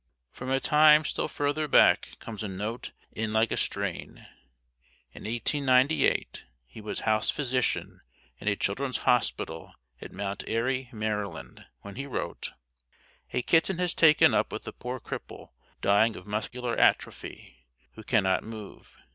[0.31, 4.25] From a time still further back comes a note in a like strain.
[5.13, 8.01] In 1898 he was house physician
[8.39, 10.45] in a children's hospital at Mt.
[10.47, 12.53] Airy, Maryland, when he wrote:
[13.31, 15.51] A kitten has taken up with a poor cripple
[15.81, 18.97] dying of muscular atrophy who cannot move.